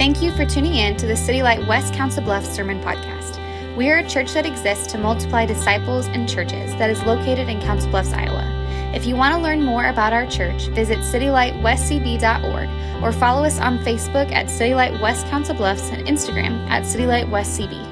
[0.00, 3.36] Thank you for tuning in to the City Light West Council Bluffs Sermon Podcast.
[3.76, 7.60] We are a church that exists to multiply disciples and churches that is located in
[7.60, 8.46] Council Bluffs, Iowa.
[8.94, 13.78] If you want to learn more about our church, visit citylightwestcb.org or follow us on
[13.80, 17.89] Facebook at City Light West Council Bluffs and Instagram at City Light West CB.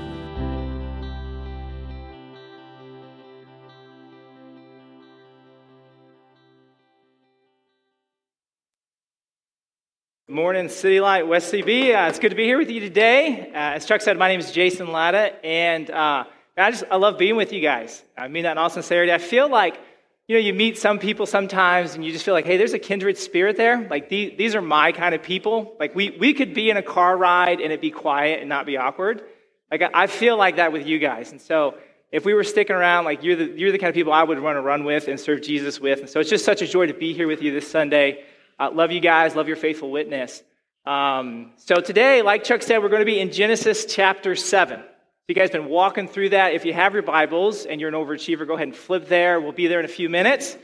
[10.38, 11.92] Morning, City Light West CB.
[11.92, 13.50] Uh, it's good to be here with you today.
[13.50, 17.18] Uh, as Chuck said, my name is Jason Latta, and uh, I just I love
[17.18, 18.04] being with you guys.
[18.16, 19.12] I mean that in all sincerity.
[19.12, 19.80] I feel like
[20.28, 22.78] you know you meet some people sometimes, and you just feel like, hey, there's a
[22.78, 23.88] kindred spirit there.
[23.90, 25.74] Like these, these are my kind of people.
[25.80, 28.64] Like we we could be in a car ride and it be quiet and not
[28.64, 29.24] be awkward.
[29.72, 31.74] Like I, I feel like that with you guys, and so
[32.12, 34.38] if we were sticking around, like you're the you're the kind of people I would
[34.38, 35.98] want to run with and serve Jesus with.
[35.98, 38.24] And so it's just such a joy to be here with you this Sunday.
[38.60, 39.36] Uh, love you guys.
[39.36, 40.42] Love your faithful witness.
[40.84, 44.82] Um, so today, like Chuck said, we're going to be in Genesis chapter 7.
[45.28, 46.54] You guys been walking through that.
[46.54, 49.40] If you have your Bibles and you're an overachiever, go ahead and flip there.
[49.40, 50.56] We'll be there in a few minutes.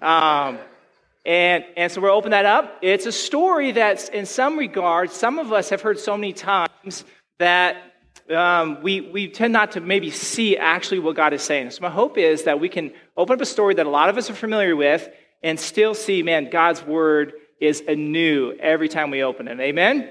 [0.00, 0.58] Um,
[1.26, 2.78] and, and so we'll open that up.
[2.82, 7.04] It's a story that's, in some regards, some of us have heard so many times
[7.40, 7.78] that
[8.32, 11.70] um, we, we tend not to maybe see actually what God is saying.
[11.70, 14.16] So my hope is that we can open up a story that a lot of
[14.18, 15.08] us are familiar with
[15.42, 19.60] and still see, man, God's word is anew every time we open it.
[19.60, 20.10] Amen?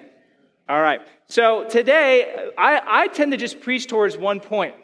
[0.68, 1.02] All right.
[1.28, 4.76] So today, I, I tend to just preach towards one point.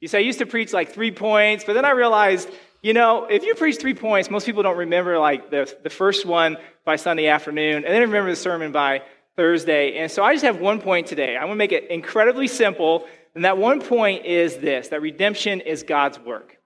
[0.00, 2.50] You say I used to preach like three points, but then I realized,
[2.82, 6.26] you know, if you preach three points, most people don't remember like the, the first
[6.26, 9.02] one by Sunday afternoon, and then remember the sermon by
[9.36, 9.98] Thursday.
[9.98, 11.36] And so I just have one point today.
[11.36, 13.06] I want to make it incredibly simple.
[13.36, 16.56] And that one point is this that redemption is God's work.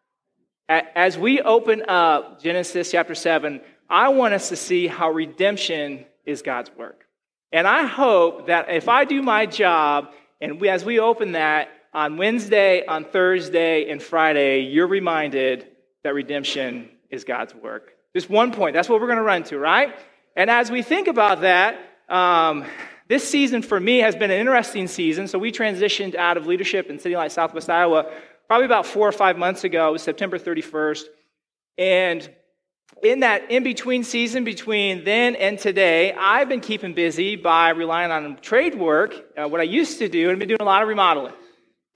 [0.68, 6.42] As we open up Genesis chapter 7, I want us to see how redemption is
[6.42, 7.06] God's work.
[7.52, 11.68] And I hope that if I do my job, and we, as we open that
[11.92, 15.68] on Wednesday, on Thursday, and Friday, you're reminded
[16.02, 17.92] that redemption is God's work.
[18.14, 18.74] Just one point.
[18.74, 19.94] That's what we're going to run to, right?
[20.34, 21.78] And as we think about that,
[22.08, 22.64] um,
[23.08, 25.28] this season for me has been an interesting season.
[25.28, 28.10] So we transitioned out of leadership in City Light Southwest Iowa
[28.46, 29.88] probably about four or five months ago.
[29.88, 31.04] It was September 31st.
[31.78, 32.30] And
[33.02, 38.12] in that in between season between then and today, I've been keeping busy by relying
[38.12, 40.82] on trade work, uh, what I used to do, and I've been doing a lot
[40.82, 41.34] of remodeling.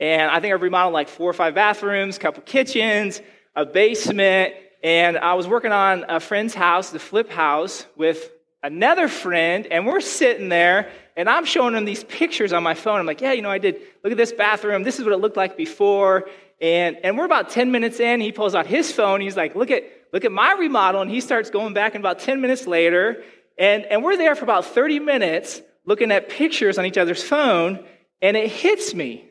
[0.00, 3.22] And I think I've remodeled like four or five bathrooms, a couple kitchens,
[3.54, 8.30] a basement, and I was working on a friend's house, the flip house, with
[8.62, 12.98] another friend, and we're sitting there, and I'm showing him these pictures on my phone.
[12.98, 14.82] I'm like, yeah, you know, I did, look at this bathroom.
[14.82, 16.28] This is what it looked like before.
[16.60, 18.20] And, and we're about 10 minutes in.
[18.20, 19.20] He pulls out his phone.
[19.20, 21.02] He's like, look at, look at my remodel.
[21.02, 23.22] And he starts going back, and about 10 minutes later,
[23.58, 27.84] and, and we're there for about 30 minutes looking at pictures on each other's phone,
[28.20, 29.28] and it hits me.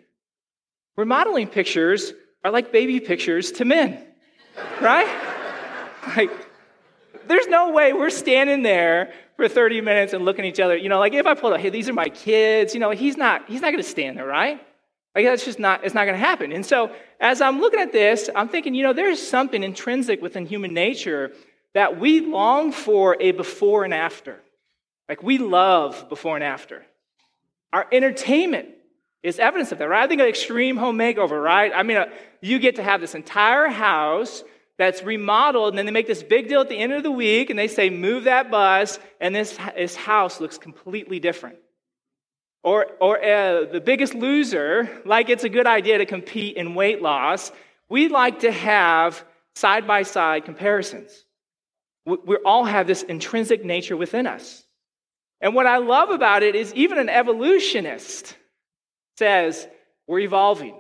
[0.97, 2.13] Remodeling pictures
[2.43, 4.01] are like baby pictures to men,
[4.81, 5.07] right?
[6.15, 6.31] like,
[7.27, 10.77] there's no way we're standing there for 30 minutes and looking at each other.
[10.77, 13.17] You know, like if I pulled out, hey, these are my kids, you know, he's
[13.17, 14.61] not, he's not going to stand there, right?
[15.15, 16.51] Like that's just not, it's not going to happen.
[16.51, 20.45] And so as I'm looking at this, I'm thinking, you know, there's something intrinsic within
[20.45, 21.31] human nature
[21.73, 24.41] that we long for a before and after.
[25.07, 26.85] Like we love before and after.
[27.71, 28.69] Our entertainment
[29.23, 30.03] is evidence of that, right?
[30.03, 31.71] I think of extreme home makeover, right?
[31.73, 32.05] I mean, uh,
[32.41, 34.43] you get to have this entire house
[34.77, 37.49] that's remodeled, and then they make this big deal at the end of the week,
[37.49, 41.57] and they say, move that bus, and this, this house looks completely different.
[42.65, 46.99] Or, or uh, the biggest loser, like it's a good idea to compete in weight
[46.99, 47.51] loss,
[47.89, 51.25] we like to have side by side comparisons.
[52.07, 54.63] We, we all have this intrinsic nature within us.
[55.41, 58.35] And what I love about it is even an evolutionist
[59.19, 59.67] says
[60.07, 60.75] we're evolving.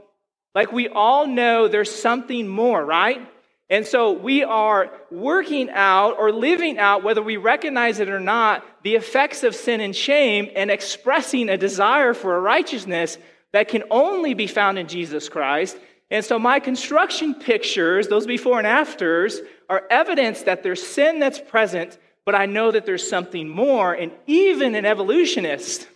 [0.55, 3.21] Like we all know there's something more, right?
[3.69, 8.63] And so we are working out or living out, whether we recognize it or not,
[8.83, 13.17] the effects of sin and shame and expressing a desire for a righteousness
[13.53, 15.77] that can only be found in Jesus Christ.
[16.11, 21.39] And so my construction pictures, those before and afters, are evidence that there's sin that's
[21.39, 23.93] present, but I know that there's something more.
[23.93, 25.87] And even an evolutionist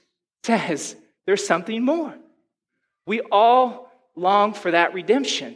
[0.44, 0.96] says
[1.28, 2.16] there's something more.
[3.06, 5.56] We all long for that redemption.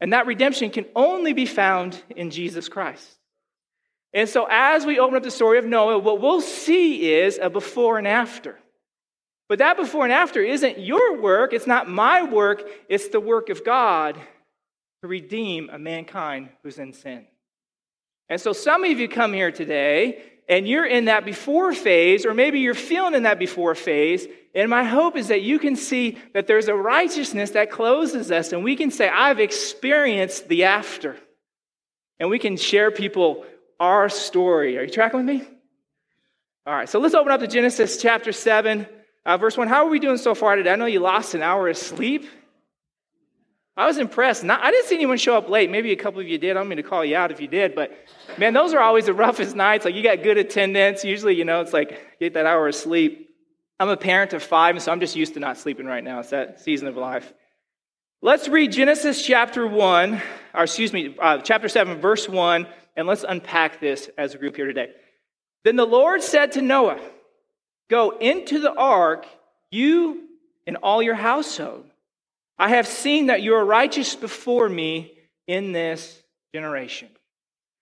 [0.00, 3.18] And that redemption can only be found in Jesus Christ.
[4.12, 7.50] And so, as we open up the story of Noah, what we'll see is a
[7.50, 8.58] before and after.
[9.48, 13.48] But that before and after isn't your work, it's not my work, it's the work
[13.48, 14.18] of God
[15.02, 17.26] to redeem a mankind who's in sin.
[18.28, 22.32] And so, some of you come here today and you're in that before phase, or
[22.32, 24.26] maybe you're feeling in that before phase.
[24.54, 28.52] And my hope is that you can see that there's a righteousness that closes us,
[28.52, 31.16] and we can say, I've experienced the after.
[32.18, 33.44] And we can share people
[33.78, 34.78] our story.
[34.78, 35.46] Are you tracking with me?
[36.64, 38.86] All right, so let's open up to Genesis chapter 7,
[39.24, 39.68] uh, verse 1.
[39.68, 40.72] How are we doing so far today?
[40.72, 42.26] I know you lost an hour of sleep.
[43.76, 44.42] I was impressed.
[44.42, 45.70] Not, I didn't see anyone show up late.
[45.70, 46.52] Maybe a couple of you did.
[46.52, 47.92] I don't mean to call you out if you did, but
[48.38, 49.84] man, those are always the roughest nights.
[49.84, 51.04] Like you got good attendance.
[51.04, 53.34] Usually, you know, it's like get that hour of sleep.
[53.78, 56.20] I'm a parent of five, so I'm just used to not sleeping right now.
[56.20, 57.34] It's that season of life.
[58.22, 60.22] Let's read Genesis chapter 1,
[60.54, 64.56] or excuse me, uh, chapter 7, verse 1, and let's unpack this as a group
[64.56, 64.88] here today.
[65.64, 66.98] Then the Lord said to Noah,
[67.90, 69.26] Go into the ark,
[69.70, 70.22] you
[70.66, 71.84] and all your household
[72.58, 75.12] I have seen that you are righteous before me
[75.46, 76.22] in this
[76.54, 77.08] generation.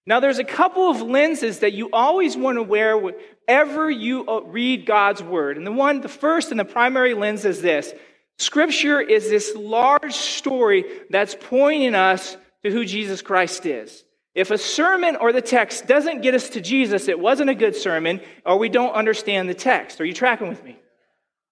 [0.06, 4.41] Now, there's a couple of lenses that you always want to wear whenever you uh,
[4.43, 5.56] read God's word.
[5.56, 7.93] And the one, the first and the primary lens is this
[8.38, 14.05] Scripture is this large story that's pointing us to who Jesus Christ is.
[14.35, 17.77] If a sermon or the text doesn't get us to Jesus, it wasn't a good
[17.77, 20.00] sermon, or we don't understand the text.
[20.00, 20.77] Are you tracking with me?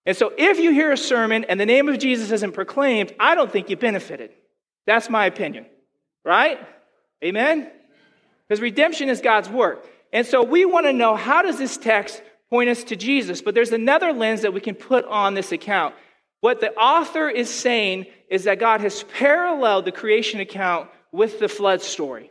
[0.04, 3.34] And so if you hear a sermon and the name of Jesus isn't proclaimed, I
[3.34, 4.30] don't think you benefited.
[4.86, 5.66] That's my opinion.
[6.24, 6.58] Right?
[7.22, 7.70] Amen?
[8.48, 9.86] Because redemption is God's work.
[10.12, 13.40] And so we want to know how does this text point us to Jesus?
[13.40, 15.94] But there's another lens that we can put on this account.
[16.40, 21.48] What the author is saying is that God has paralleled the creation account with the
[21.48, 22.30] flood story.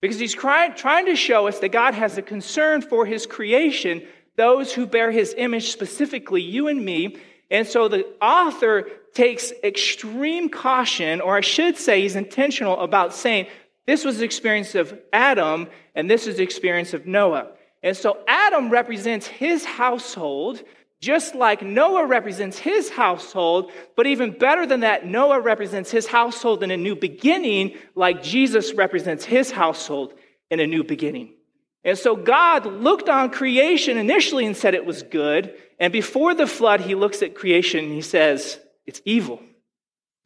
[0.00, 4.06] Because he's trying, trying to show us that God has a concern for his creation
[4.38, 7.18] those who bear his image, specifically you and me.
[7.50, 13.48] And so the author takes extreme caution, or I should say, he's intentional about saying
[13.86, 17.48] this was the experience of Adam and this is the experience of Noah.
[17.82, 20.62] And so Adam represents his household,
[21.00, 26.62] just like Noah represents his household, but even better than that, Noah represents his household
[26.62, 30.14] in a new beginning, like Jesus represents his household
[30.48, 31.34] in a new beginning.
[31.84, 35.54] And so God looked on creation initially and said it was good.
[35.78, 39.40] And before the flood, he looks at creation and he says, it's evil.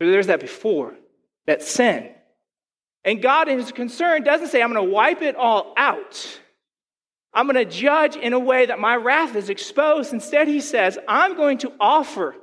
[0.00, 0.94] There's that before,
[1.46, 2.10] that sin.
[3.04, 6.40] And God, in his concern, doesn't say, I'm going to wipe it all out.
[7.34, 10.12] I'm going to judge in a way that my wrath is exposed.
[10.12, 12.34] Instead, he says, I'm going to offer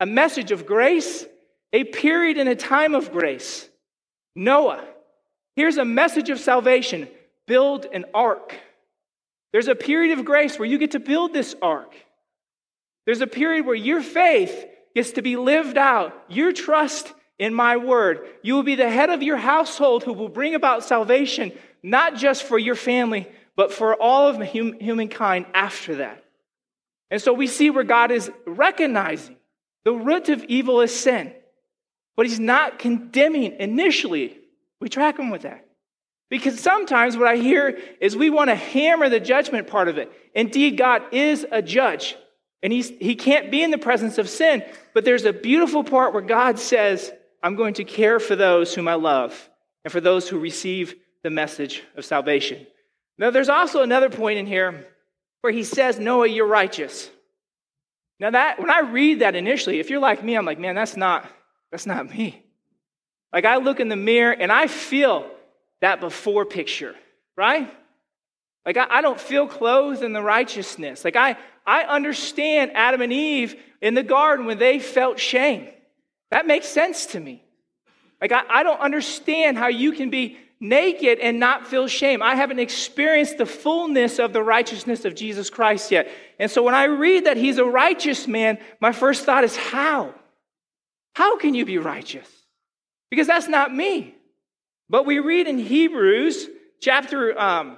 [0.00, 1.24] a message of grace,
[1.72, 3.68] a period and a time of grace.
[4.34, 4.84] Noah,
[5.56, 7.08] here's a message of salvation
[7.46, 8.54] build an ark.
[9.52, 11.94] There's a period of grace where you get to build this ark.
[13.06, 17.76] There's a period where your faith gets to be lived out, your trust in my
[17.76, 18.26] word.
[18.42, 21.52] You will be the head of your household who will bring about salvation,
[21.82, 26.24] not just for your family, but for all of humankind after that.
[27.10, 29.36] And so we see where God is recognizing
[29.84, 31.32] the root of evil is sin,
[32.16, 34.38] but He's not condemning initially.
[34.80, 35.63] We track Him with that.
[36.34, 40.10] Because sometimes what I hear is we want to hammer the judgment part of it.
[40.34, 42.16] Indeed, God is a judge,
[42.60, 44.64] and he's, He can't be in the presence of sin.
[44.94, 48.88] But there's a beautiful part where God says, I'm going to care for those whom
[48.88, 49.48] I love
[49.84, 52.66] and for those who receive the message of salvation.
[53.16, 54.88] Now, there's also another point in here
[55.42, 57.08] where He says, Noah, you're righteous.
[58.18, 60.96] Now, that when I read that initially, if you're like me, I'm like, man, that's
[60.96, 61.30] not,
[61.70, 62.42] that's not me.
[63.32, 65.30] Like I look in the mirror and I feel
[65.84, 66.94] that before picture,
[67.36, 67.70] right?
[68.64, 71.04] Like, I, I, don't feel clothed in the righteousness.
[71.04, 71.36] Like, I,
[71.66, 75.68] I understand Adam and Eve in the garden when they felt shame.
[76.30, 77.44] That makes sense to me.
[78.18, 82.22] Like, I, I don't understand how you can be naked and not feel shame.
[82.22, 86.10] I haven't experienced the fullness of the righteousness of Jesus Christ yet.
[86.38, 90.14] And so when I read that he's a righteous man, my first thought is, how?
[91.12, 92.26] How can you be righteous?
[93.10, 94.13] Because that's not me.
[94.88, 96.48] But we read in Hebrews
[96.80, 97.76] chapter, um,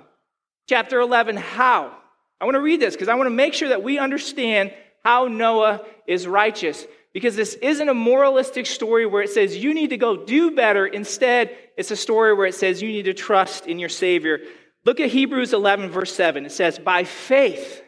[0.68, 1.96] chapter 11 how.
[2.40, 4.72] I want to read this because I want to make sure that we understand
[5.04, 6.86] how Noah is righteous.
[7.12, 10.86] Because this isn't a moralistic story where it says you need to go do better.
[10.86, 14.40] Instead, it's a story where it says you need to trust in your Savior.
[14.84, 16.44] Look at Hebrews 11, verse 7.
[16.44, 17.82] It says, By faith,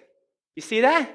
[0.57, 1.15] you see that?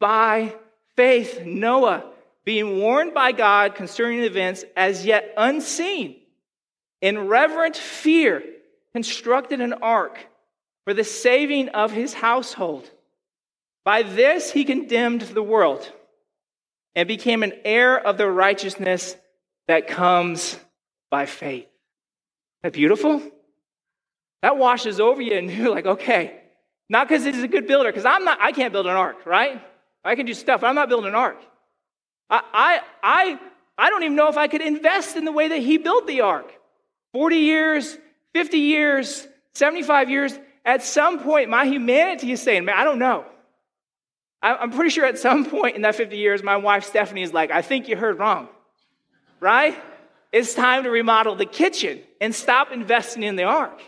[0.00, 0.54] By
[0.96, 2.10] faith, Noah,
[2.44, 6.19] being warned by God concerning events as yet unseen,
[7.00, 8.42] in reverent fear,
[8.92, 10.18] constructed an ark
[10.84, 12.90] for the saving of his household.
[13.84, 15.90] By this he condemned the world
[16.94, 19.16] and became an heir of the righteousness
[19.68, 20.58] that comes
[21.10, 21.62] by faith.
[21.62, 21.70] Isn't
[22.62, 23.22] that beautiful?
[24.42, 26.40] That washes over you, and you're like, okay,
[26.88, 29.62] Not because he's a good builder, because I'm not, I can't build an ark, right?
[30.04, 31.40] I can do stuff, I'm not building an ark.
[32.28, 33.40] I, I, I,
[33.78, 36.22] I don't even know if I could invest in the way that he built the
[36.22, 36.52] ark.
[37.12, 37.98] 40 years,
[38.34, 43.24] 50 years, 75 years, at some point, my humanity is saying, man, I don't know.
[44.42, 47.50] I'm pretty sure at some point in that 50 years, my wife Stephanie is like,
[47.50, 48.48] I think you heard wrong,
[49.38, 49.76] right?
[50.32, 53.78] It's time to remodel the kitchen and stop investing in the ark.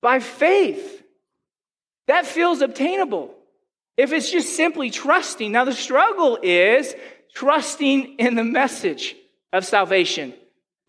[0.00, 1.02] By faith,
[2.06, 3.34] that feels obtainable.
[3.98, 5.52] If it's just simply trusting.
[5.52, 6.94] Now, the struggle is
[7.34, 9.14] trusting in the message
[9.52, 10.32] of salvation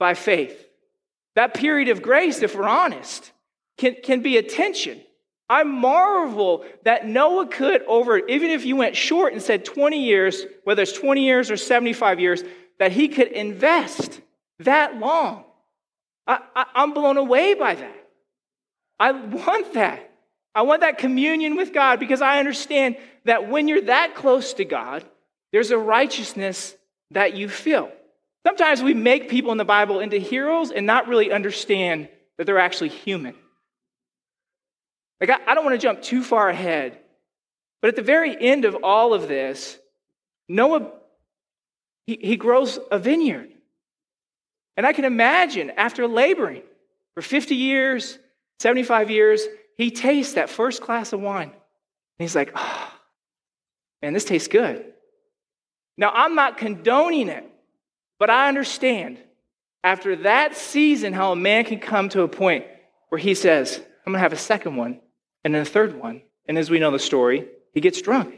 [0.02, 0.68] by faith.
[1.36, 3.32] That period of grace, if we're honest,
[3.78, 5.00] can, can be a tension.
[5.48, 10.44] I marvel that Noah could, over, even if you went short and said 20 years,
[10.64, 12.44] whether it's 20 years or 75 years,
[12.80, 14.22] that he could invest
[14.58, 15.44] that long.
[16.26, 16.40] I,
[16.74, 18.08] I'm blown away by that.
[19.00, 20.12] I want that.
[20.56, 24.66] I want that communion with God because I understand that when you're that close to
[24.66, 25.06] God,
[25.52, 26.76] there's a righteousness
[27.12, 27.92] that you feel.
[28.46, 32.60] Sometimes we make people in the Bible into heroes and not really understand that they're
[32.60, 33.36] actually human.
[35.20, 36.98] Like, I, don't want to jump too far ahead,
[37.82, 39.78] but at the very end of all of this,
[40.50, 40.92] Noah,
[42.08, 43.50] he, he grows a vineyard.
[44.76, 46.64] And I can imagine after laboring
[47.14, 48.18] for 50 years,
[48.60, 49.46] 75 years,
[49.78, 51.50] he tastes that first glass of wine.
[51.50, 51.54] And
[52.18, 52.94] he's like, oh,
[54.02, 54.86] man, this tastes good.
[55.98, 57.48] Now, I'm not condoning it,
[58.22, 59.18] but I understand
[59.84, 62.66] after that season how a man can come to a point
[63.10, 65.02] where he says, I'm going to have a second one
[65.44, 66.22] and then a third one.
[66.48, 68.36] And as we know the story, he gets drunk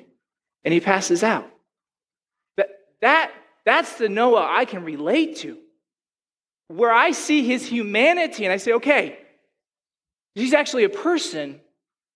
[0.63, 1.51] and he passes out.
[2.55, 2.69] That,
[3.01, 3.31] that,
[3.65, 5.57] that's the Noah I can relate to,
[6.69, 9.19] where I see his humanity and I say, okay,
[10.33, 11.59] he's actually a person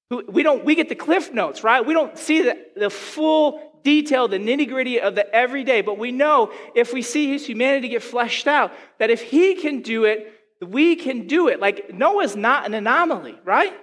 [0.10, 1.86] who we don't, we get the cliff notes, right?
[1.86, 6.12] We don't see the, the full detail, the nitty gritty of the everyday, but we
[6.12, 10.30] know if we see his humanity get fleshed out, that if he can do it,
[10.62, 11.62] we can do it.
[11.62, 13.74] Like Noah's not an anomaly, right?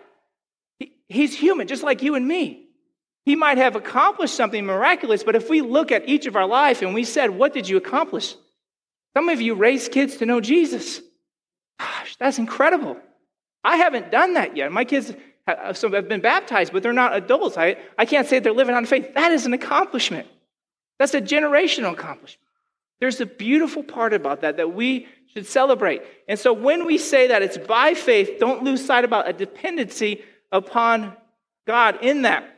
[1.08, 2.66] He's human, just like you and me.
[3.24, 6.82] He might have accomplished something miraculous, but if we look at each of our life
[6.82, 8.34] and we said, What did you accomplish?
[9.16, 11.00] Some of you raised kids to know Jesus.
[11.80, 12.98] Gosh, that's incredible.
[13.62, 14.70] I haven't done that yet.
[14.70, 15.14] My kids
[15.46, 17.58] Uh, some have been baptized, but they're not adults.
[17.58, 19.14] I, I can't say they're living on faith.
[19.14, 20.26] That is an accomplishment.
[20.98, 22.40] That's a generational accomplishment.
[23.00, 26.02] There's a beautiful part about that that we should celebrate.
[26.28, 30.22] And so when we say that it's by faith, don't lose sight about a dependency
[30.52, 31.14] upon
[31.66, 32.48] God in that.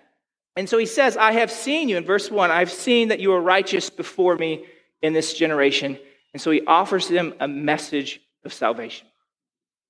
[0.57, 3.33] And so he says, I have seen you, in verse 1, I've seen that you
[3.33, 4.65] are righteous before me
[5.03, 5.99] in this generation.
[6.33, 9.07] And so he offers them a message of salvation.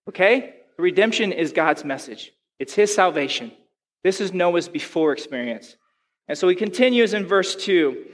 [0.08, 0.54] Okay?
[0.78, 3.52] Redemption is God's message, it's his salvation.
[4.04, 5.76] This is Noah's before experience.
[6.28, 8.04] And so he continues in verse 2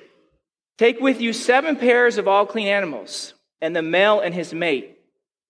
[0.79, 4.99] Take with you seven pairs of all clean animals, and the male and his mate,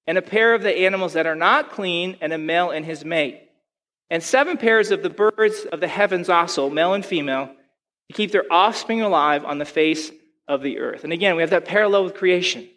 [0.06, 3.04] and a pair of the animals that are not clean, and a male and his
[3.04, 3.48] mate
[4.12, 8.30] and seven pairs of the birds of the heavens also, male and female, to keep
[8.30, 10.12] their offspring alive on the face
[10.46, 11.02] of the earth.
[11.02, 12.68] And again, we have that parallel with creation.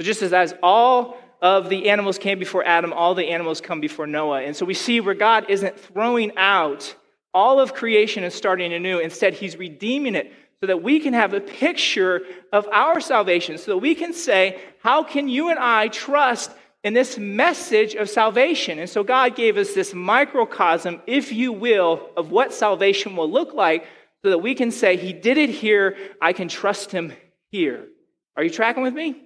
[0.00, 3.78] So just as, as all of the animals came before Adam, all the animals come
[3.78, 4.40] before Noah.
[4.40, 6.96] And so we see where God isn't throwing out
[7.34, 8.98] all of creation and starting anew.
[8.98, 13.72] Instead, he's redeeming it so that we can have a picture of our salvation, so
[13.72, 16.50] that we can say, how can you and I trust
[16.82, 18.78] in this message of salvation.
[18.78, 23.54] And so God gave us this microcosm, if you will, of what salvation will look
[23.54, 23.86] like
[24.22, 27.14] so that we can say, He did it here, I can trust Him
[27.50, 27.88] here.
[28.36, 29.22] Are you tracking with me?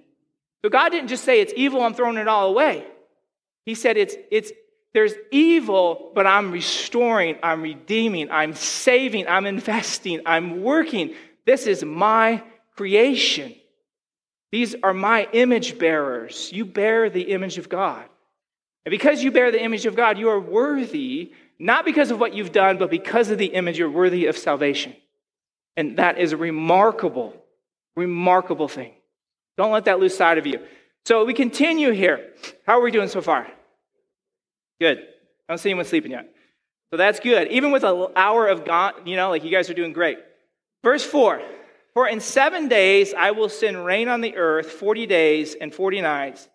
[0.61, 2.85] So God didn't just say, It's evil, I'm throwing it all away.
[3.65, 4.51] He said, It's, it's,
[4.93, 11.13] there's evil, but I'm restoring, I'm redeeming, I'm saving, I'm investing, I'm working.
[11.45, 12.43] This is my
[12.75, 13.55] creation.
[14.51, 16.49] These are my image bearers.
[16.51, 18.03] You bear the image of God.
[18.85, 22.33] And because you bear the image of God, you are worthy, not because of what
[22.33, 24.95] you've done, but because of the image, you're worthy of salvation.
[25.77, 27.35] And that is a remarkable,
[27.95, 28.93] remarkable thing.
[29.59, 30.61] Don't let that lose sight of you.
[31.03, 32.31] So we continue here.
[32.65, 33.45] How are we doing so far?
[34.79, 34.99] Good.
[34.99, 35.03] I
[35.49, 36.33] don't see anyone sleeping yet.
[36.91, 37.49] So that's good.
[37.49, 40.17] Even with an hour of God, you know, like you guys are doing great.
[40.81, 41.41] Verse 4
[41.93, 45.99] for in seven days I will send rain on the earth, 40 days and 40
[45.99, 46.47] nights,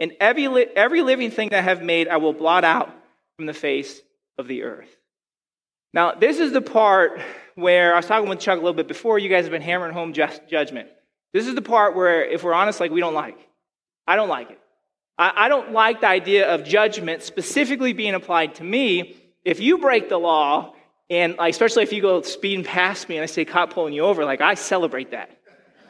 [0.00, 2.92] and every, li- every living thing that I have made I will blot out
[3.36, 4.02] from the face
[4.36, 4.90] of the earth.
[5.94, 7.20] Now, this is the part
[7.54, 9.20] where I was talking with Chuck a little bit before.
[9.20, 10.88] You guys have been hammering home just judgment.
[11.32, 13.38] This is the part where, if we're honest, like we don't like.
[14.06, 14.60] I don't like it.
[15.18, 19.78] I, I don't like the idea of judgment specifically being applied to me if you
[19.78, 20.74] break the law,
[21.10, 24.02] and like, especially if you go speeding past me and I say cop pulling you
[24.02, 25.30] over, like I celebrate that.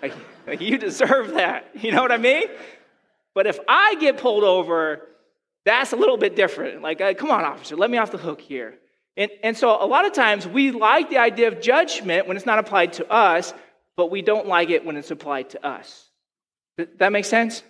[0.02, 0.14] Like,
[0.46, 1.66] like you deserve that.
[1.74, 2.48] You know what I mean?
[3.34, 5.02] But if I get pulled over,
[5.64, 6.82] that's a little bit different.
[6.82, 8.78] Like, uh, come on, officer, let me off the hook here.
[9.16, 12.46] And, and so a lot of times we like the idea of judgment when it's
[12.46, 13.52] not applied to us,
[13.98, 16.08] but we don't like it when it's applied to us.
[16.98, 17.64] That makes sense?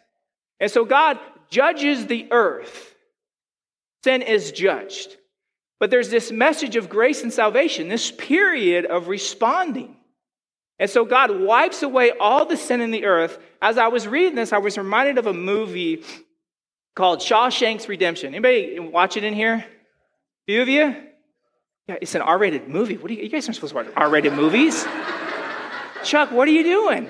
[0.60, 1.18] And so God
[1.48, 2.94] judges the earth.
[4.04, 5.16] Sin is judged.
[5.80, 9.96] But there's this message of grace and salvation, this period of responding.
[10.78, 13.38] And so God wipes away all the sin in the earth.
[13.62, 16.04] As I was reading this, I was reminded of a movie
[16.94, 18.34] called Shawshank's Redemption.
[18.34, 19.54] Anybody watch it in here?
[19.54, 19.66] A
[20.46, 20.94] few of you?
[21.86, 22.98] Yeah, it's an R-rated movie.
[22.98, 24.86] What are you, you guys aren't supposed to watch R-rated movies?
[26.04, 27.08] Chuck, what are you doing?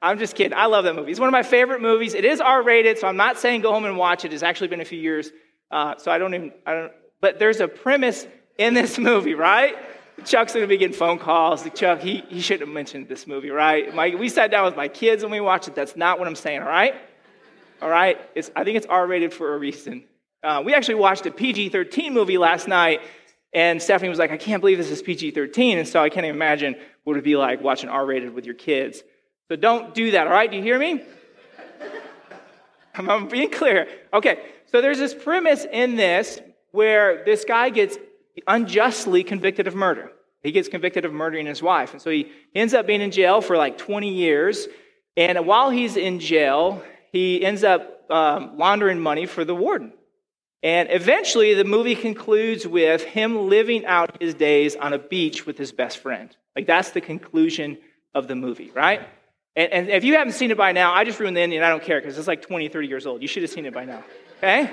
[0.00, 0.56] I'm just kidding.
[0.56, 1.12] I love that movie.
[1.12, 2.14] It's one of my favorite movies.
[2.14, 4.32] It is R-rated, so I'm not saying go home and watch it.
[4.32, 5.30] It's actually been a few years,
[5.70, 6.52] uh, so I don't even.
[6.66, 6.92] I don't.
[7.20, 8.26] But there's a premise
[8.58, 9.76] in this movie, right?
[10.24, 11.68] Chuck's to be getting phone calls.
[11.74, 13.94] Chuck, he, he shouldn't have mentioned this movie, right?
[13.94, 15.74] My, we sat down with my kids and we watched it.
[15.74, 16.94] That's not what I'm saying, all right?
[17.80, 18.20] All right?
[18.34, 20.04] It's, I think it's R rated for a reason.
[20.42, 23.00] Uh, we actually watched a PG 13 movie last night,
[23.52, 25.78] and Stephanie was like, I can't believe this is PG 13.
[25.78, 28.46] And so I can't even imagine what it would be like watching R rated with
[28.46, 29.02] your kids.
[29.48, 30.50] So don't do that, all right?
[30.50, 31.02] Do you hear me?
[32.94, 33.88] I'm being clear.
[34.12, 36.40] Okay, so there's this premise in this
[36.70, 37.98] where this guy gets
[38.46, 40.10] unjustly convicted of murder.
[40.42, 41.92] He gets convicted of murdering his wife.
[41.92, 44.66] And so he ends up being in jail for like 20 years.
[45.16, 46.82] And while he's in jail,
[47.12, 49.92] he ends up um, laundering money for the warden.
[50.62, 55.58] And eventually, the movie concludes with him living out his days on a beach with
[55.58, 56.34] his best friend.
[56.54, 57.78] Like, that's the conclusion
[58.14, 59.00] of the movie, right?
[59.56, 61.62] And, and if you haven't seen it by now, I just ruined the ending.
[61.62, 63.22] I don't care because it's like 20, 30 years old.
[63.22, 64.04] You should have seen it by now,
[64.38, 64.70] okay?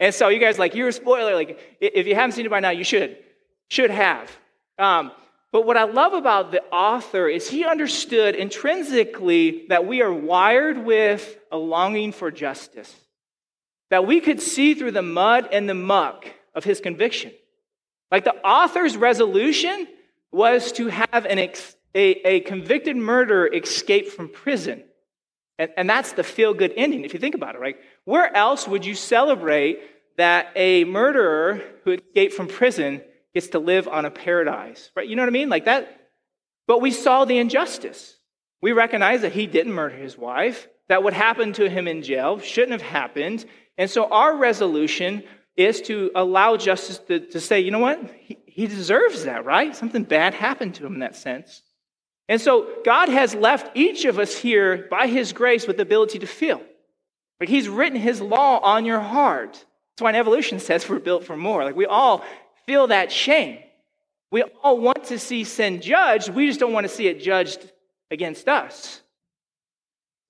[0.00, 1.34] And so you guys, like, you're a spoiler.
[1.34, 3.16] Like, if you haven't seen it by now, you should.
[3.68, 4.36] Should have.
[4.80, 5.12] Um,
[5.52, 10.84] but what I love about the author is he understood intrinsically that we are wired
[10.84, 12.92] with a longing for justice
[13.90, 17.32] that we could see through the mud and the muck of his conviction.
[18.10, 19.86] Like the author's resolution
[20.32, 24.82] was to have an ex, a, a convicted murderer escape from prison.
[25.58, 27.76] And, and that's the feel good ending, if you think about it, right?
[28.04, 29.80] Where else would you celebrate
[30.16, 35.08] that a murderer who escaped from prison gets to live on a paradise, right?
[35.08, 35.48] You know what I mean?
[35.48, 36.08] Like that.
[36.66, 38.16] But we saw the injustice.
[38.62, 42.38] We recognize that he didn't murder his wife, that what happened to him in jail
[42.38, 43.44] shouldn't have happened,
[43.76, 45.24] and so our resolution
[45.56, 48.10] is to allow justice to, to say, you know what?
[48.20, 49.74] He, he deserves that, right?
[49.74, 51.62] Something bad happened to him in that sense.
[52.28, 56.20] And so God has left each of us here by his grace with the ability
[56.20, 56.62] to feel.
[57.40, 59.52] Like he's written his law on your heart.
[59.52, 61.64] That's why in evolution says we're built for more.
[61.64, 62.24] Like we all
[62.66, 63.58] feel that shame.
[64.30, 66.28] We all want to see sin judged.
[66.30, 67.70] We just don't want to see it judged
[68.10, 69.02] against us.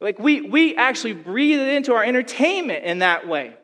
[0.05, 3.57] Like we, we actually breathe it into our entertainment in that way.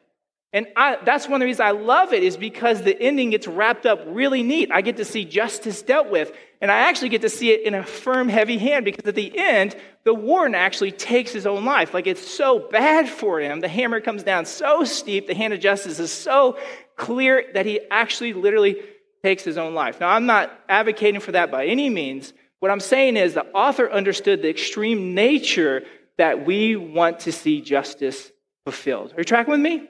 [0.54, 3.46] And I, that's one of the reasons I love it is because the ending gets
[3.46, 4.70] wrapped up really neat.
[4.72, 6.32] I get to see justice dealt with.
[6.62, 9.38] And I actually get to see it in a firm, heavy hand because at the
[9.38, 11.92] end, the warden actually takes his own life.
[11.92, 13.60] Like it's so bad for him.
[13.60, 15.26] The hammer comes down so steep.
[15.26, 16.58] The hand of justice is so
[16.96, 18.82] clear that he actually literally
[19.22, 20.00] takes his own life.
[20.00, 22.32] Now, I'm not advocating for that by any means.
[22.60, 25.84] What I'm saying is the author understood the extreme nature
[26.20, 28.30] that we want to see justice
[28.64, 29.14] fulfilled.
[29.14, 29.88] Are you tracking with me?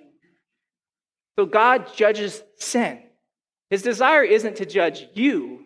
[1.37, 3.03] So God judges sin.
[3.69, 5.64] His desire isn't to judge you.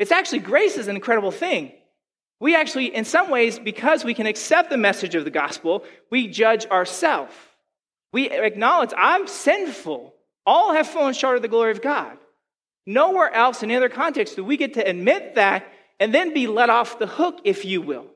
[0.00, 1.70] It's actually grace is an incredible thing.
[2.40, 6.26] We actually, in some ways, because we can accept the message of the gospel, we
[6.26, 7.32] judge ourselves.
[8.12, 10.14] We acknowledge I'm sinful.
[10.44, 12.18] All have fallen short of the glory of God.
[12.86, 15.64] Nowhere else in any other context do we get to admit that
[16.00, 18.15] and then be let off the hook, if you will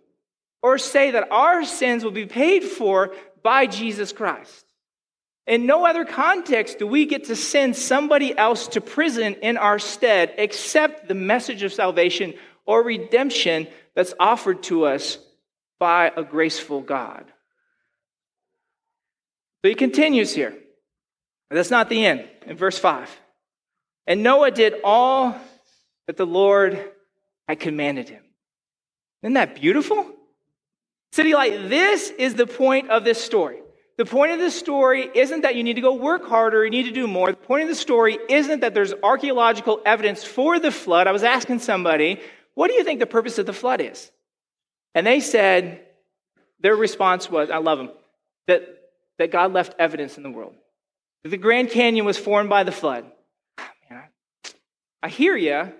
[0.62, 4.66] or say that our sins will be paid for by Jesus Christ.
[5.46, 9.78] In no other context do we get to send somebody else to prison in our
[9.78, 12.34] stead except the message of salvation
[12.66, 15.18] or redemption that's offered to us
[15.78, 17.24] by a graceful God.
[19.62, 20.56] So he continues here.
[21.50, 22.28] That's not the end.
[22.46, 23.10] In verse 5.
[24.06, 25.36] And Noah did all
[26.06, 26.92] that the Lord
[27.48, 28.22] had commanded him.
[29.22, 30.06] Isn't that beautiful?
[31.12, 33.58] City Light, this is the point of this story.
[33.96, 36.84] The point of this story isn't that you need to go work harder, you need
[36.84, 37.30] to do more.
[37.30, 41.06] The point of the story isn't that there's archaeological evidence for the flood.
[41.06, 42.20] I was asking somebody,
[42.54, 44.10] what do you think the purpose of the flood is?
[44.94, 45.84] And they said,
[46.60, 47.90] their response was, I love them,
[48.46, 48.62] that,
[49.18, 50.54] that God left evidence in the world.
[51.22, 53.04] that the Grand Canyon was formed by the flood.
[53.58, 54.50] Ah, man, I,
[55.02, 55.72] I hear you.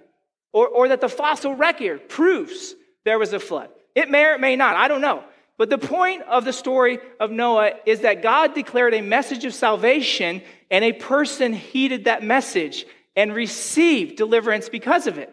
[0.53, 3.71] Or, or that the fossil record proves there was a flood.
[3.95, 4.77] It may or it may not.
[4.77, 5.25] I don't know.
[5.57, 9.53] But the point of the story of Noah is that God declared a message of
[9.53, 15.31] salvation, and a person heeded that message and received deliverance because of it.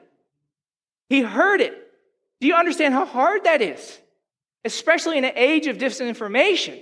[1.08, 1.74] He heard it.
[2.42, 3.98] Do you understand how hard that is?
[4.66, 6.82] Especially in an age of disinformation.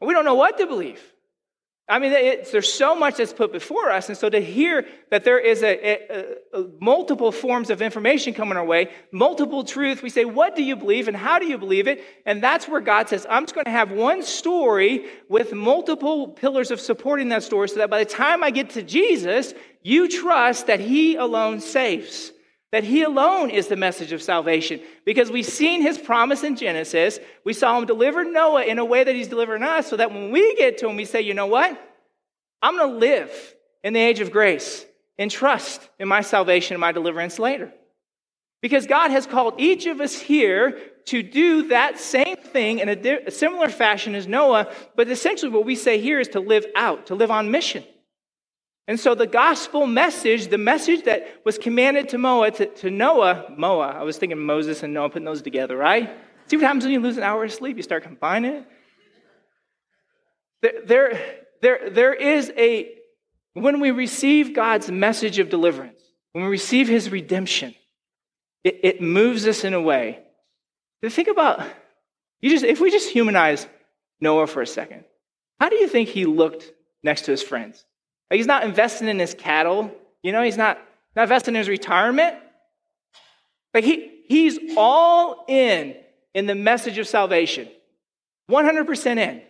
[0.00, 1.11] We don't know what to believe.
[1.88, 5.38] I mean, there's so much that's put before us, and so to hear that there
[5.38, 10.24] is a, a, a, multiple forms of information coming our way, multiple truth, we say,
[10.24, 12.02] what do you believe and how do you believe it?
[12.24, 16.70] And that's where God says, I'm just going to have one story with multiple pillars
[16.70, 20.68] of supporting that story, so that by the time I get to Jesus, you trust
[20.68, 22.32] that He alone saves
[22.72, 27.20] that he alone is the message of salvation because we've seen his promise in Genesis.
[27.44, 30.32] We saw him deliver Noah in a way that he's delivering us so that when
[30.32, 31.78] we get to him, we say, you know what?
[32.62, 33.54] I'm going to live
[33.84, 34.86] in the age of grace
[35.18, 37.72] and trust in my salvation and my deliverance later.
[38.62, 42.96] Because God has called each of us here to do that same thing in a,
[42.96, 46.64] di- a similar fashion as Noah, but essentially what we say here is to live
[46.76, 47.84] out, to live on mission.
[48.88, 53.54] And so the gospel message, the message that was commanded to Noah, to, to Noah,
[53.56, 56.10] Moa, I was thinking Moses and Noah putting those together, right?
[56.48, 57.76] See what happens when you lose an hour of sleep?
[57.76, 58.66] You start combining it.
[60.62, 61.20] There, there,
[61.60, 62.92] there, there is a,
[63.54, 66.00] when we receive God's message of deliverance,
[66.32, 67.74] when we receive his redemption,
[68.64, 70.20] it, it moves us in a way.
[71.08, 71.62] Think about,
[72.40, 73.66] you just, if we just humanize
[74.20, 75.04] Noah for a second,
[75.60, 77.84] how do you think he looked next to his friends?
[78.32, 79.90] He's not investing in his cattle.
[80.22, 80.78] You know, he's not,
[81.14, 82.36] not investing in his retirement.
[83.74, 85.96] Like he, he's all in
[86.34, 87.68] in the message of salvation.
[88.50, 89.42] 100% in.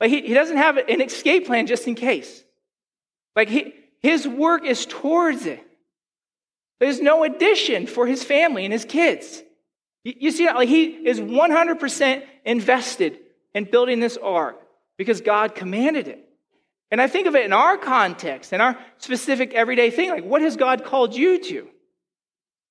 [0.00, 2.42] Like he, he doesn't have an escape plan just in case.
[3.34, 5.64] Like he, his work is towards it.
[6.80, 9.42] There's no addition for his family and his kids.
[10.04, 13.18] You, you see, like he is 100% invested
[13.54, 14.60] in building this ark
[14.96, 16.27] because God commanded it.
[16.90, 20.10] And I think of it in our context, in our specific everyday thing.
[20.10, 21.68] Like, what has God called you to?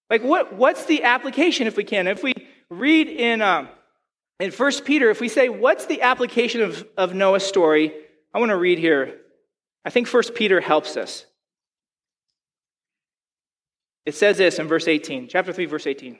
[0.10, 2.08] Like, what, what's the application if we can?
[2.08, 2.34] If we
[2.70, 3.70] read in, um,
[4.40, 7.94] in 1 Peter, if we say, what's the application of, of Noah's story?
[8.34, 9.20] I want to read here.
[9.86, 11.26] I think 1 Peter helps us.
[14.06, 16.18] It says this in verse 18, chapter 3, verse 18.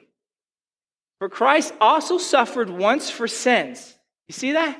[1.18, 3.94] For Christ also suffered once for sins.
[4.28, 4.78] You see that?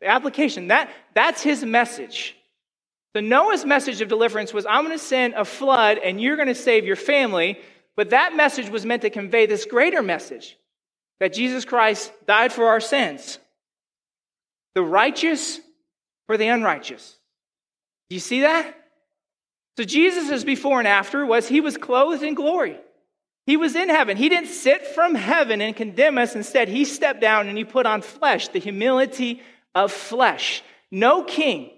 [0.00, 2.36] The application, that, that's his message.
[3.14, 6.48] The Noah's message of deliverance was, I'm going to send a flood and you're going
[6.48, 7.58] to save your family.
[7.96, 10.58] But that message was meant to convey this greater message
[11.20, 13.38] that Jesus Christ died for our sins.
[14.74, 15.60] The righteous
[16.26, 17.16] for the unrighteous.
[18.10, 18.74] Do you see that?
[19.76, 22.78] So Jesus' before and after was he was clothed in glory.
[23.46, 24.16] He was in heaven.
[24.16, 26.34] He didn't sit from heaven and condemn us.
[26.34, 29.40] Instead, he stepped down and he put on flesh, the humility
[29.74, 30.62] of flesh.
[30.90, 31.70] No king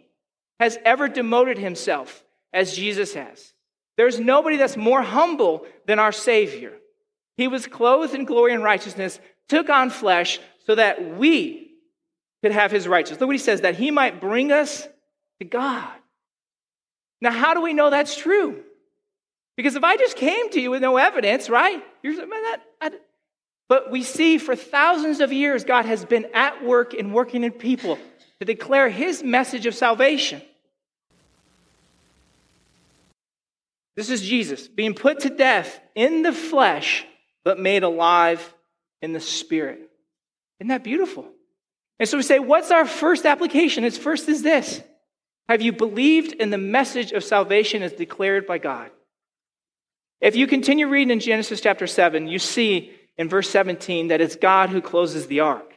[0.58, 3.52] has ever demoted himself as Jesus has.
[3.96, 6.72] There's nobody that's more humble than our Savior.
[7.36, 11.72] He was clothed in glory and righteousness, took on flesh so that we
[12.42, 13.20] could have his righteousness.
[13.20, 14.88] Look what he says, that he might bring us
[15.40, 15.92] to God.
[17.20, 18.62] Now, how do we know that's true?
[19.56, 21.82] Because if I just came to you with no evidence, right?
[22.02, 22.90] You're, that, I,
[23.68, 27.52] but we see for thousands of years, God has been at work and working in
[27.52, 27.98] people
[28.40, 30.42] to declare his message of salvation.
[33.96, 37.06] This is Jesus being put to death in the flesh,
[37.44, 38.54] but made alive
[39.00, 39.80] in the spirit.
[40.60, 41.26] Isn't that beautiful?
[41.98, 43.84] And so we say, what's our first application?
[43.84, 44.82] Its first is this
[45.48, 48.90] Have you believed in the message of salvation as declared by God?
[50.20, 54.36] If you continue reading in Genesis chapter 7, you see in verse 17 that it's
[54.36, 55.75] God who closes the ark.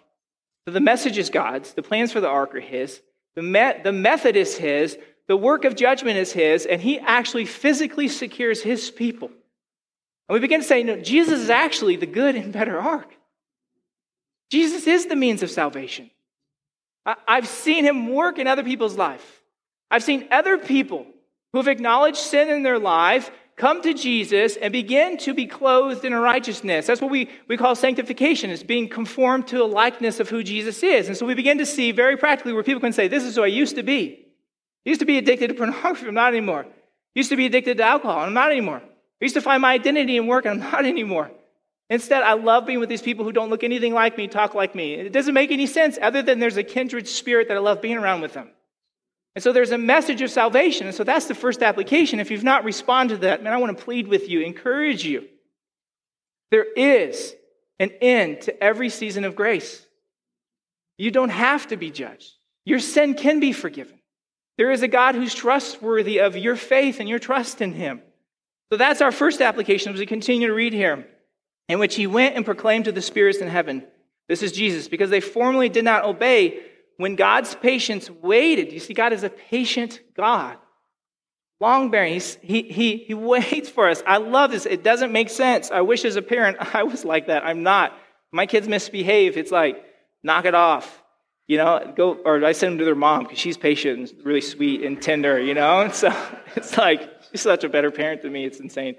[0.66, 3.02] So the message is God's, the plans for the ark are His,
[3.36, 7.46] the, me- the method is His, the work of judgment is His, and He actually
[7.46, 9.30] physically secures His people.
[10.28, 13.16] And we begin to say, no, Jesus is actually the good and better ark.
[14.52, 16.12] Jesus is the means of salvation.
[17.06, 19.42] I- I've seen Him work in other people's life.
[19.90, 21.08] I've seen other people
[21.52, 26.06] who have acknowledged sin in their life come to Jesus and begin to be clothed
[26.06, 26.88] in righteousness.
[26.88, 28.50] That's what we, we call sanctification.
[28.50, 31.08] It's being conformed to a likeness of who Jesus is.
[31.08, 33.44] And so we begin to see very practically where people can say, This is who
[33.44, 34.26] I used to be.
[34.86, 36.66] I used to be addicted to pornography, I'm not anymore.
[36.66, 36.72] I
[37.14, 38.82] used to be addicted to alcohol, I'm not anymore.
[38.82, 41.30] I used to find my identity in work, I'm not anymore.
[41.90, 44.76] Instead, I love being with these people who don't look anything like me, talk like
[44.76, 44.94] me.
[44.94, 47.98] It doesn't make any sense other than there's a kindred spirit that I love being
[47.98, 48.52] around with them.
[49.36, 50.88] And so there's a message of salvation.
[50.88, 52.20] And so that's the first application.
[52.20, 55.28] If you've not responded to that, man, I want to plead with you, encourage you.
[56.52, 57.36] There is
[57.80, 59.86] an end to every season of grace.
[60.98, 62.34] You don't have to be judged.
[62.66, 64.00] Your sin can be forgiven.
[64.58, 68.02] There is a God who's trustworthy of your faith and your trust in him.
[68.72, 71.08] So that's our first application as we continue to read here,
[71.70, 73.88] in which he went and proclaimed to the spirits in heaven.
[74.28, 76.62] This is Jesus, because they formerly did not obey
[77.00, 78.74] when God's patience waited.
[78.74, 80.58] You see, God is a patient God.
[81.62, 84.04] Long bearing, he, he, he waits for us.
[84.06, 84.66] I love this.
[84.66, 85.72] It doesn't make sense.
[85.72, 87.46] I wish as a parent I was like that.
[87.46, 87.98] I'm not.
[88.34, 89.38] My kids misbehave.
[89.38, 89.82] It's like,
[90.24, 91.02] knock it off.
[91.48, 94.42] You know, go, or I send them to their mom because she's patient and really
[94.42, 95.80] sweet and tender, you know?
[95.80, 96.14] And so
[96.58, 98.44] it's like, she's such a better parent than me.
[98.44, 98.98] It's insane.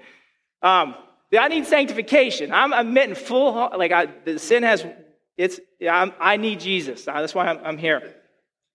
[0.63, 0.95] Um,
[1.39, 2.51] I need sanctification.
[2.51, 4.83] I'm admitting full, like, I, the sin has,
[5.41, 7.07] it's, I'm, i need Jesus.
[7.07, 8.15] Uh, that's why I'm, I'm, here.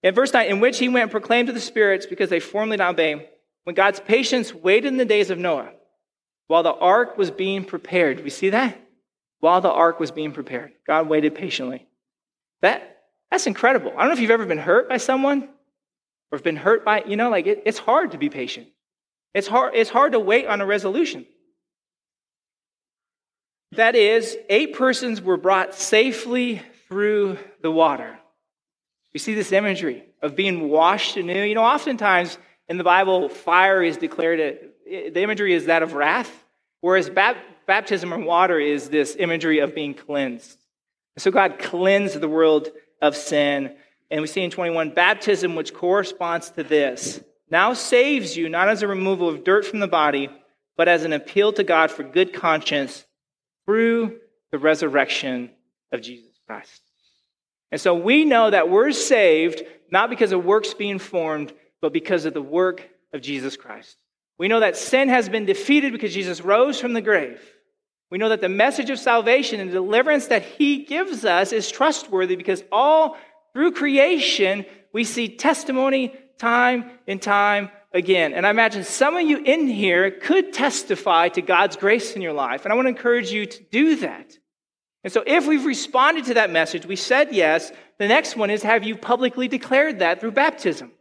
[0.03, 2.77] In verse 9, in which he went and proclaimed to the spirits because they formerly
[2.77, 3.29] not obeyed,
[3.65, 5.73] when God's patience waited in the days of Noah,
[6.49, 8.23] while the ark was being prepared.
[8.23, 8.81] We see that?
[9.41, 11.87] While the ark was being prepared, God waited patiently.
[12.63, 12.97] That
[13.31, 13.93] that's incredible.
[13.93, 15.49] I don't know if you've ever been hurt by someone
[16.31, 18.69] or been hurt by, you know, like it, it's hard to be patient.
[19.35, 21.27] It's hard, it's hard to wait on a resolution.
[23.77, 28.19] That is, eight persons were brought safely through the water.
[29.13, 31.43] We see this imagery of being washed anew.
[31.43, 35.93] You know, oftentimes in the Bible, fire is declared, a, the imagery is that of
[35.93, 36.45] wrath,
[36.81, 37.11] whereas
[37.67, 40.59] baptism in water is this imagery of being cleansed.
[41.19, 42.71] So God cleansed the world
[43.03, 43.75] of sin.
[44.11, 48.83] And we see in 21, baptism, which corresponds to this, now saves you not as
[48.83, 50.31] a removal of dirt from the body,
[50.77, 53.05] but as an appeal to God for good conscience
[53.67, 54.19] through
[54.53, 55.51] the resurrection
[55.93, 56.83] of Jesus Christ.
[57.71, 62.25] And so we know that we're saved not because of works being formed, but because
[62.25, 63.97] of the work of Jesus Christ.
[64.39, 67.41] We know that sin has been defeated because Jesus rose from the grave.
[68.11, 72.37] We know that the message of salvation and deliverance that he gives us is trustworthy
[72.37, 73.17] because all
[73.53, 78.33] through creation we see testimony time and time again.
[78.35, 82.33] And I imagine some of you in here could testify to God's grace in your
[82.33, 82.65] life.
[82.65, 84.39] And I want to encourage you to do that.
[85.03, 88.63] And so if we've responded to that message, we said yes, the next one is
[88.63, 90.93] have you publicly declared that through baptism?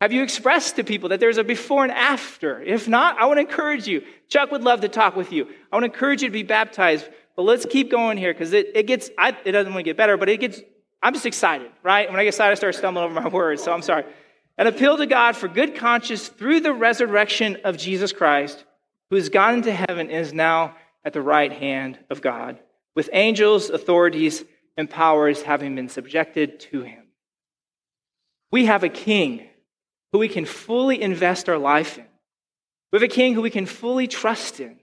[0.00, 2.60] Have you expressed to people that there's a before and after?
[2.62, 4.02] If not, I want to encourage you.
[4.28, 5.46] Chuck would love to talk with you.
[5.72, 7.08] I want to encourage you to be baptized.
[7.36, 9.96] But let's keep going here because it, it gets, I, it doesn't want to get
[9.96, 10.60] better, but it gets,
[11.02, 12.08] I'm just excited, right?
[12.08, 14.04] When I get excited, I start stumbling over my words, so I'm sorry.
[14.58, 18.64] An appeal to God for good conscience through the resurrection of Jesus Christ,
[19.08, 22.58] who has gone into heaven and is now at the right hand of God,
[22.96, 24.44] with angels, authorities,
[24.76, 27.04] and powers having been subjected to him.
[28.50, 29.46] We have a king
[30.12, 32.06] who we can fully invest our life in.
[32.92, 34.80] We have a king who we can fully trust in.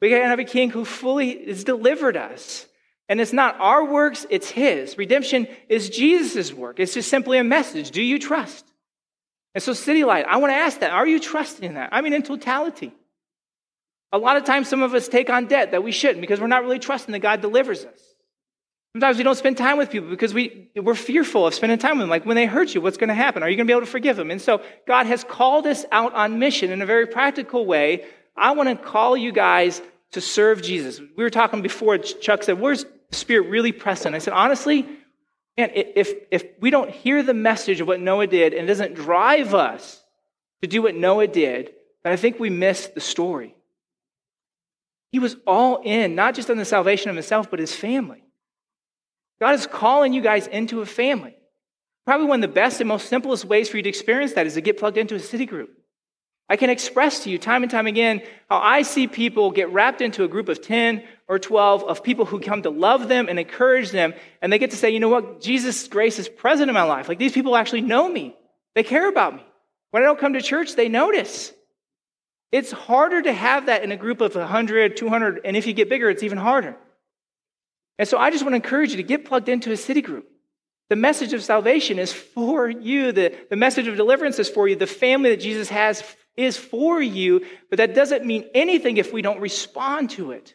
[0.00, 2.66] We have a king who fully has delivered us.
[3.08, 4.98] And it's not our works, it's his.
[4.98, 6.80] Redemption is Jesus' work.
[6.80, 7.92] It's just simply a message.
[7.92, 8.71] Do you trust?
[9.54, 10.90] And so, City Light, I want to ask that.
[10.90, 11.90] Are you trusting in that?
[11.92, 12.92] I mean, in totality.
[14.12, 16.46] A lot of times, some of us take on debt that we shouldn't because we're
[16.46, 17.98] not really trusting that God delivers us.
[18.94, 22.02] Sometimes we don't spend time with people because we, we're fearful of spending time with
[22.02, 22.10] them.
[22.10, 23.42] Like when they hurt you, what's going to happen?
[23.42, 24.30] Are you going to be able to forgive them?
[24.30, 28.04] And so God has called us out on mission in a very practical way.
[28.36, 31.00] I want to call you guys to serve Jesus.
[31.00, 34.14] We were talking before, Chuck said, Where's the Spirit really present?
[34.14, 34.86] I said, Honestly,
[35.56, 38.94] man, if, if we don't hear the message of what Noah did and it doesn't
[38.94, 40.02] drive us
[40.62, 43.54] to do what Noah did, then I think we miss the story.
[45.10, 48.24] He was all in, not just on the salvation of himself, but his family.
[49.40, 51.36] God is calling you guys into a family.
[52.06, 54.54] Probably one of the best and most simplest ways for you to experience that is
[54.54, 55.70] to get plugged into a city group.
[56.48, 60.00] I can express to you time and time again how I see people get wrapped
[60.00, 63.38] into a group of 10 or 12 of people who come to love them and
[63.38, 66.74] encourage them, and they get to say, you know what, Jesus' grace is present in
[66.74, 67.08] my life.
[67.08, 68.36] Like these people actually know me,
[68.74, 69.42] they care about me.
[69.92, 71.50] When I don't come to church, they notice.
[72.50, 75.88] It's harder to have that in a group of 100, 200, and if you get
[75.88, 76.76] bigger, it's even harder.
[77.98, 80.28] And so I just want to encourage you to get plugged into a city group.
[80.90, 83.12] The message of salvation is for you.
[83.12, 84.76] The, the message of deliverance is for you.
[84.76, 86.04] The family that Jesus has
[86.36, 90.54] is for you, but that doesn't mean anything if we don't respond to it.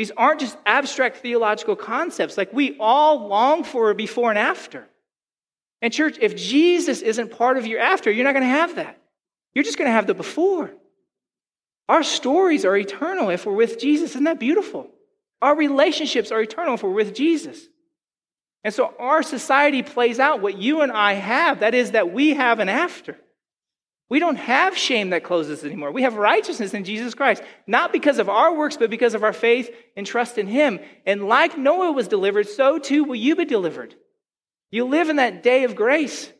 [0.00, 4.88] These aren't just abstract theological concepts like we all long for before and after.
[5.82, 8.98] And, church, if Jesus isn't part of your after, you're not going to have that.
[9.52, 10.70] You're just going to have the before.
[11.86, 14.12] Our stories are eternal if we're with Jesus.
[14.12, 14.88] Isn't that beautiful?
[15.42, 17.60] Our relationships are eternal if we're with Jesus.
[18.64, 22.32] And so our society plays out what you and I have that is, that we
[22.32, 23.18] have an after.
[24.10, 25.92] We don't have shame that closes anymore.
[25.92, 29.32] We have righteousness in Jesus Christ, not because of our works, but because of our
[29.32, 30.80] faith and trust in Him.
[31.06, 33.94] And like Noah was delivered, so too will you be delivered.
[34.72, 36.30] You live in that day of grace.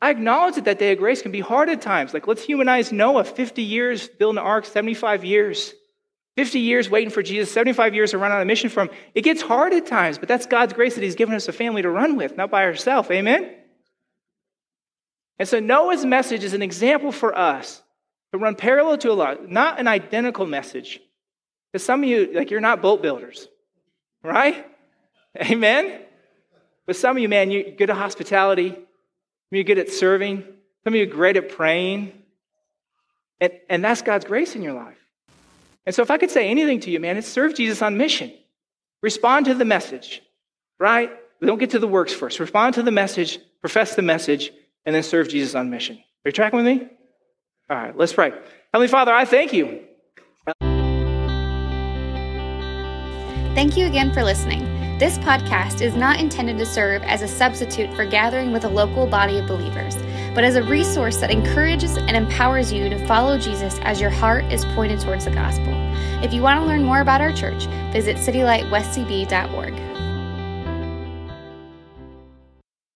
[0.00, 2.14] I acknowledge that that day of grace can be hard at times.
[2.14, 5.74] Like, let's humanize Noah 50 years building an ark, 75 years.
[6.36, 8.90] 50 years waiting for Jesus, 75 years to run on a mission for him.
[9.14, 11.82] It gets hard at times, but that's God's grace that He's given us a family
[11.82, 13.08] to run with, not by ourselves.
[13.10, 13.54] Amen?
[15.38, 17.82] And so Noah's message is an example for us
[18.32, 21.00] to run parallel to a lot, not an identical message.
[21.72, 23.48] Because some of you, like, you're not boat builders,
[24.22, 24.66] right?
[25.40, 26.00] Amen?
[26.86, 28.70] But some of you, man, you're good at hospitality.
[28.70, 28.86] Some of
[29.52, 30.44] You're good at serving.
[30.84, 32.12] Some of you great at praying.
[33.40, 34.98] And, and that's God's grace in your life.
[35.86, 38.32] And so, if I could say anything to you, man, it's serve Jesus on mission.
[39.02, 40.22] Respond to the message,
[40.78, 41.10] right?
[41.40, 42.40] We Don't get to the works first.
[42.40, 44.50] Respond to the message, profess the message,
[44.86, 45.96] and then serve Jesus on mission.
[45.96, 46.88] Are you tracking with me?
[47.70, 48.32] All right, let's pray.
[48.72, 49.80] Heavenly Father, I thank you.
[53.54, 54.74] Thank you again for listening.
[54.98, 59.06] This podcast is not intended to serve as a substitute for gathering with a local
[59.06, 59.96] body of believers,
[60.34, 64.44] but as a resource that encourages and empowers you to follow Jesus as your heart
[64.52, 65.72] is pointed towards the gospel.
[66.22, 69.93] If you want to learn more about our church, visit citylightwestcb.org.